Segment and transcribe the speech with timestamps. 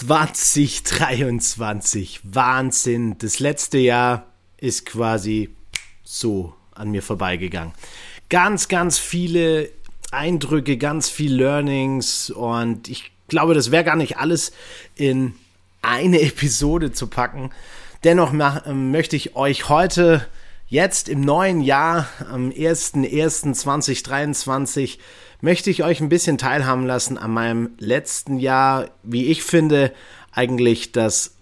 [0.00, 2.20] 2023.
[2.22, 3.18] Wahnsinn.
[3.18, 4.24] Das letzte Jahr
[4.56, 5.50] ist quasi
[6.02, 7.74] so an mir vorbeigegangen.
[8.30, 9.68] Ganz, ganz viele
[10.10, 14.52] Eindrücke, ganz viel Learnings und ich glaube, das wäre gar nicht alles
[14.94, 15.34] in
[15.82, 17.50] eine Episode zu packen.
[18.02, 18.32] Dennoch
[18.72, 20.26] möchte ich euch heute
[20.70, 24.96] jetzt im neuen Jahr, am 01.01.2023,
[25.42, 29.92] möchte ich euch ein bisschen teilhaben lassen an meinem letzten Jahr, wie ich finde,
[30.32, 31.34] eigentlich das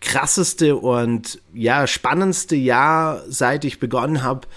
[0.00, 4.48] krasseste und ja, spannendste Jahr, seit ich begonnen habe,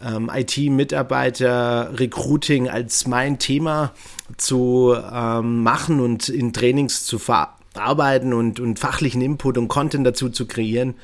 [0.00, 3.92] ähm, IT-Mitarbeiter, Recruiting als mein Thema
[4.38, 10.30] zu ähm, machen und in Trainings zu verarbeiten und, und fachlichen Input und Content dazu
[10.30, 10.94] zu kreieren.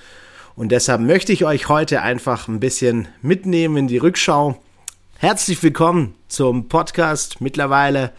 [0.57, 4.57] Und deshalb möchte ich euch heute einfach ein bisschen mitnehmen in die Rückschau.
[5.19, 7.41] Herzlich willkommen zum Podcast.
[7.41, 8.13] Mittlerweile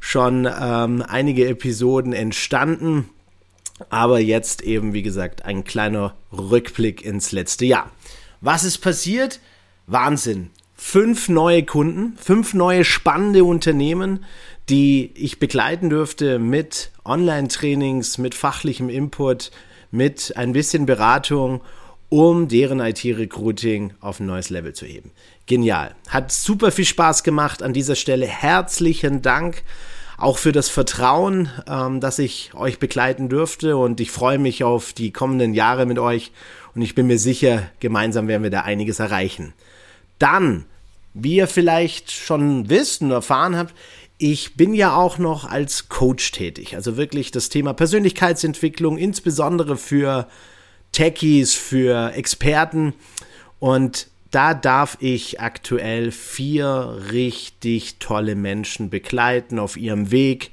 [0.00, 3.10] schon ähm, einige Episoden entstanden.
[3.90, 7.90] Aber jetzt eben, wie gesagt, ein kleiner Rückblick ins letzte Jahr.
[8.40, 9.40] Was ist passiert?
[9.86, 10.50] Wahnsinn.
[10.76, 14.24] Fünf neue Kunden, fünf neue spannende Unternehmen,
[14.70, 19.50] die ich begleiten dürfte mit Online-Trainings, mit fachlichem Input,
[19.90, 21.60] mit ein bisschen Beratung,
[22.08, 25.10] um deren IT-Recruiting auf ein neues Level zu heben.
[25.46, 25.94] Genial.
[26.08, 28.26] Hat super viel Spaß gemacht an dieser Stelle.
[28.26, 29.62] Herzlichen Dank
[30.18, 34.92] auch für das Vertrauen, ähm, dass ich euch begleiten dürfte und ich freue mich auf
[34.92, 36.32] die kommenden Jahre mit euch
[36.74, 39.52] und ich bin mir sicher, gemeinsam werden wir da einiges erreichen.
[40.18, 40.64] Dann,
[41.12, 43.74] wie ihr vielleicht schon wisst und erfahren habt,
[44.18, 46.74] ich bin ja auch noch als Coach tätig.
[46.74, 50.26] Also wirklich das Thema Persönlichkeitsentwicklung, insbesondere für
[50.92, 52.94] Techies, für Experten.
[53.58, 60.50] Und da darf ich aktuell vier richtig tolle Menschen begleiten auf ihrem Weg,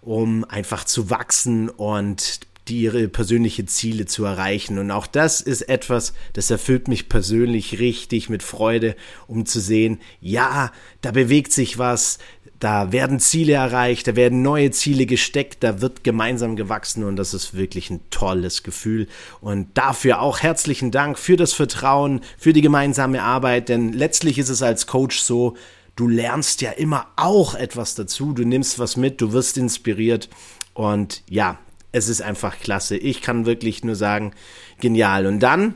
[0.00, 4.78] um einfach zu wachsen und die ihre persönliche Ziele zu erreichen.
[4.78, 8.94] Und auch das ist etwas, das erfüllt mich persönlich richtig mit Freude,
[9.26, 12.18] um zu sehen, ja, da bewegt sich was,
[12.62, 17.34] da werden Ziele erreicht, da werden neue Ziele gesteckt, da wird gemeinsam gewachsen und das
[17.34, 19.08] ist wirklich ein tolles Gefühl.
[19.40, 24.48] Und dafür auch herzlichen Dank für das Vertrauen, für die gemeinsame Arbeit, denn letztlich ist
[24.48, 25.56] es als Coach so,
[25.96, 30.28] du lernst ja immer auch etwas dazu, du nimmst was mit, du wirst inspiriert
[30.72, 31.58] und ja,
[31.90, 32.96] es ist einfach klasse.
[32.96, 34.34] Ich kann wirklich nur sagen,
[34.78, 35.26] genial.
[35.26, 35.74] Und dann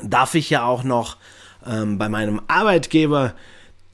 [0.00, 1.16] darf ich ja auch noch
[1.66, 3.34] ähm, bei meinem Arbeitgeber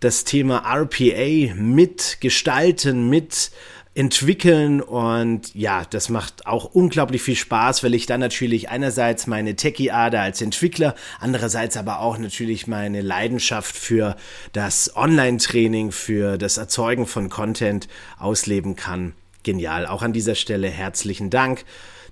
[0.01, 3.51] das Thema RPA mitgestalten, mit
[3.95, 9.57] entwickeln und ja, das macht auch unglaublich viel Spaß, weil ich dann natürlich einerseits meine
[9.57, 14.17] Techie-Ader als Entwickler, andererseits aber auch natürlich meine Leidenschaft für
[14.53, 19.13] das Online-Training, für das Erzeugen von Content ausleben kann.
[19.43, 19.87] Genial.
[19.87, 21.65] Auch an dieser Stelle herzlichen Dank,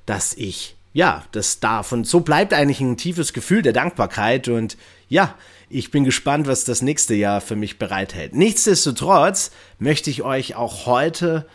[0.04, 1.92] dass ich ja, das darf.
[1.92, 4.76] Und so bleibt eigentlich ein tiefes Gefühl der Dankbarkeit und
[5.08, 5.36] ja,
[5.70, 8.34] ich bin gespannt, was das nächste Jahr für mich bereithält.
[8.34, 11.46] Nichtsdestotrotz möchte ich euch auch heute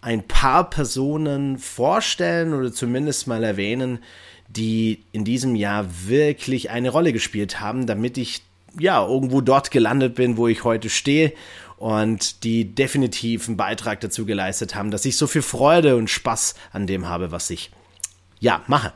[0.00, 4.00] ein paar Personen vorstellen oder zumindest mal erwähnen,
[4.48, 8.42] die in diesem Jahr wirklich eine Rolle gespielt haben, damit ich
[8.78, 11.32] ja irgendwo dort gelandet bin, wo ich heute stehe
[11.76, 16.54] und die definitiv einen Beitrag dazu geleistet haben, dass ich so viel Freude und Spaß
[16.72, 17.70] an dem habe, was ich
[18.40, 18.92] ja mache.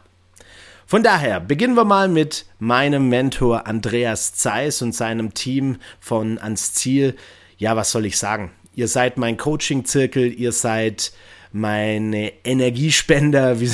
[0.90, 6.72] Von daher beginnen wir mal mit meinem Mentor Andreas Zeiss und seinem Team von Ans
[6.72, 7.14] Ziel.
[7.58, 8.52] Ja, was soll ich sagen?
[8.74, 11.12] Ihr seid mein Coaching-Zirkel, ihr seid
[11.52, 13.70] meine Energiespender, wie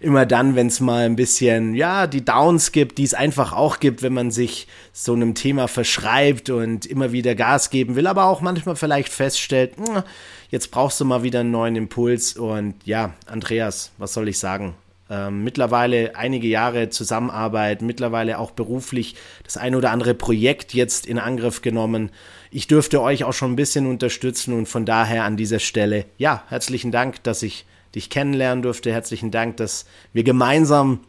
[0.00, 3.78] immer dann, wenn es mal ein bisschen, ja, die Downs gibt, die es einfach auch
[3.78, 8.24] gibt, wenn man sich so einem Thema verschreibt und immer wieder Gas geben will, aber
[8.24, 10.02] auch manchmal vielleicht feststellt, hm,
[10.48, 14.74] jetzt brauchst du mal wieder einen neuen Impuls und ja, Andreas, was soll ich sagen?
[15.14, 19.14] Ähm, mittlerweile einige Jahre Zusammenarbeit, mittlerweile auch beruflich
[19.44, 22.10] das ein oder andere Projekt jetzt in Angriff genommen.
[22.50, 26.42] Ich dürfte euch auch schon ein bisschen unterstützen und von daher an dieser Stelle, ja,
[26.48, 27.64] herzlichen Dank, dass ich
[27.94, 28.92] dich kennenlernen durfte.
[28.92, 31.00] Herzlichen Dank, dass wir gemeinsam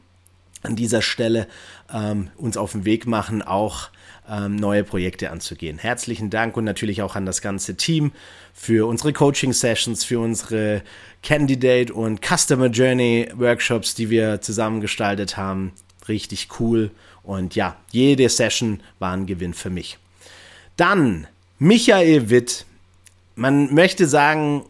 [0.61, 1.47] an dieser Stelle
[1.91, 3.89] ähm, uns auf den Weg machen, auch
[4.29, 5.77] ähm, neue Projekte anzugehen.
[5.77, 8.11] Herzlichen Dank und natürlich auch an das ganze Team
[8.53, 10.81] für unsere Coaching-Sessions, für unsere
[11.23, 15.73] Candidate und Customer Journey Workshops, die wir zusammengestaltet haben.
[16.07, 16.91] Richtig cool.
[17.23, 19.97] Und ja, jede Session war ein Gewinn für mich.
[20.77, 21.27] Dann
[21.59, 22.65] Michael Witt.
[23.35, 24.63] Man möchte sagen,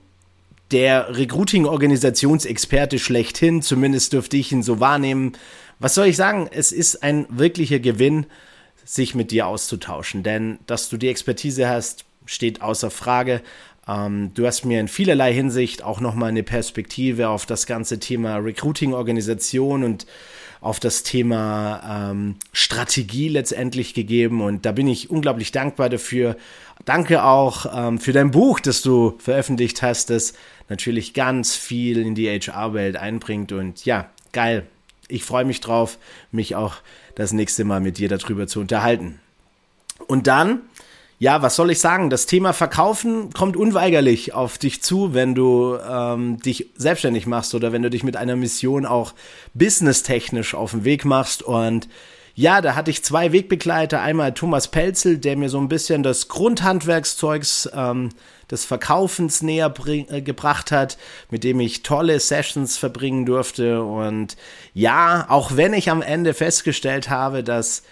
[0.71, 5.33] der Recruiting-Organisationsexperte schlechthin, zumindest dürfte ich ihn so wahrnehmen.
[5.79, 6.49] Was soll ich sagen?
[6.51, 8.25] Es ist ein wirklicher Gewinn,
[8.85, 10.23] sich mit dir auszutauschen.
[10.23, 13.41] Denn dass du die Expertise hast, steht außer Frage.
[13.87, 18.37] Ähm, du hast mir in vielerlei Hinsicht auch nochmal eine Perspektive auf das ganze Thema
[18.37, 20.05] Recruiting-Organisation und
[20.61, 24.41] auf das Thema ähm, Strategie letztendlich gegeben.
[24.41, 26.38] Und da bin ich unglaublich dankbar dafür.
[26.85, 30.33] Danke auch ähm, für dein Buch, das du veröffentlicht hast, das
[30.69, 33.51] natürlich ganz viel in die HR-Welt einbringt.
[33.51, 34.65] Und ja, geil.
[35.07, 35.97] Ich freue mich drauf,
[36.31, 36.75] mich auch
[37.15, 39.19] das nächste Mal mit dir darüber zu unterhalten.
[40.07, 40.61] Und dann
[41.17, 42.09] ja, was soll ich sagen?
[42.09, 47.71] Das Thema Verkaufen kommt unweigerlich auf dich zu, wenn du ähm, dich selbstständig machst oder
[47.71, 49.13] wenn du dich mit einer Mission auch
[49.53, 51.41] businesstechnisch auf den Weg machst.
[51.41, 51.87] Und
[52.35, 54.01] ja, da hatte ich zwei Wegbegleiter.
[54.01, 58.09] Einmal Thomas Pelzel, der mir so ein bisschen das Grundhandwerkszeugs ähm,
[58.51, 60.97] des Verkaufens näher bring, äh, gebracht hat,
[61.31, 63.81] mit dem ich tolle Sessions verbringen durfte.
[63.83, 64.35] Und
[64.73, 67.83] ja, auch wenn ich am Ende festgestellt habe, dass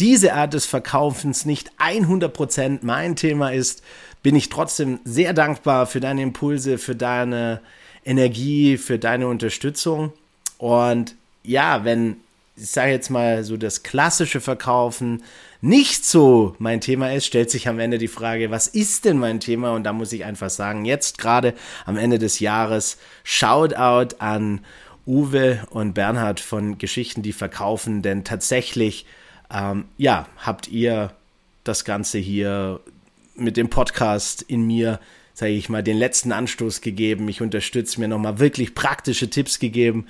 [0.00, 3.82] diese Art des Verkaufens nicht 100% mein Thema ist,
[4.22, 7.60] bin ich trotzdem sehr dankbar für deine Impulse, für deine
[8.04, 10.14] Energie, für deine Unterstützung.
[10.56, 12.16] Und ja, wenn,
[12.60, 15.22] ich sage jetzt mal so, das klassische Verkaufen
[15.62, 19.40] nicht so mein Thema ist, stellt sich am Ende die Frage, was ist denn mein
[19.40, 19.72] Thema?
[19.72, 21.54] Und da muss ich einfach sagen, jetzt gerade
[21.86, 24.60] am Ende des Jahres, Shoutout an
[25.06, 29.06] Uwe und Bernhard von Geschichten, die verkaufen, denn tatsächlich
[29.52, 31.12] ähm, ja, habt ihr
[31.64, 32.80] das Ganze hier
[33.34, 35.00] mit dem Podcast in mir,
[35.34, 37.28] sage ich mal, den letzten Anstoß gegeben.
[37.28, 40.06] Ich unterstütze mir nochmal wirklich praktische Tipps gegeben,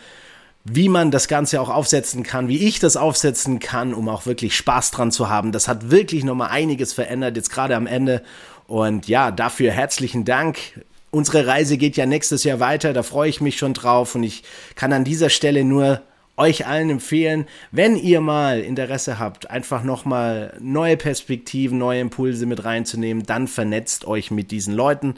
[0.65, 4.57] wie man das Ganze auch aufsetzen kann, wie ich das aufsetzen kann, um auch wirklich
[4.57, 5.53] Spaß dran zu haben.
[5.53, 8.23] Das hat wirklich nochmal einiges verändert, jetzt gerade am Ende.
[8.67, 10.85] Und ja, dafür herzlichen Dank.
[11.11, 14.45] Unsere Reise geht ja nächstes Jahr weiter, da freue ich mich schon drauf und ich
[14.77, 16.03] kann an dieser Stelle nur
[16.37, 22.65] euch allen empfehlen, wenn ihr mal Interesse habt, einfach nochmal neue Perspektiven, neue Impulse mit
[22.65, 25.15] reinzunehmen, dann vernetzt euch mit diesen Leuten.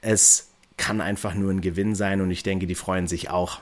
[0.00, 3.60] Es kann einfach nur ein Gewinn sein und ich denke, die freuen sich auch.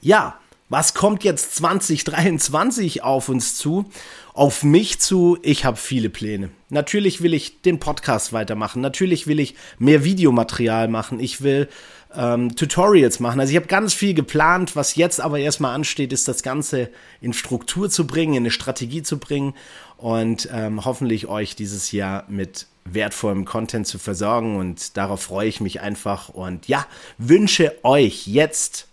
[0.00, 3.86] Ja, was kommt jetzt 2023 auf uns zu?
[4.34, 5.38] Auf mich zu?
[5.42, 6.50] Ich habe viele Pläne.
[6.68, 8.82] Natürlich will ich den Podcast weitermachen.
[8.82, 11.20] Natürlich will ich mehr Videomaterial machen.
[11.20, 11.68] Ich will
[12.14, 13.40] ähm, Tutorials machen.
[13.40, 14.76] Also ich habe ganz viel geplant.
[14.76, 16.90] Was jetzt aber erstmal ansteht, ist das Ganze
[17.22, 19.54] in Struktur zu bringen, in eine Strategie zu bringen
[19.96, 24.56] und ähm, hoffentlich euch dieses Jahr mit wertvollem Content zu versorgen.
[24.56, 26.28] Und darauf freue ich mich einfach.
[26.28, 26.86] Und ja,
[27.16, 28.87] wünsche euch jetzt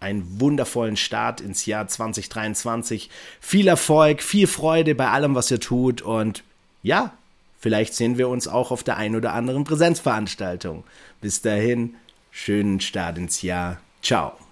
[0.00, 3.10] einen wundervollen Start ins Jahr 2023.
[3.40, 6.02] Viel Erfolg, viel Freude bei allem, was ihr tut.
[6.02, 6.44] Und
[6.82, 7.12] ja,
[7.58, 10.84] vielleicht sehen wir uns auch auf der ein oder anderen Präsenzveranstaltung.
[11.20, 11.94] Bis dahin,
[12.30, 13.78] schönen Start ins Jahr.
[14.02, 14.45] Ciao.